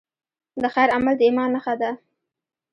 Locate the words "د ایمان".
1.17-1.49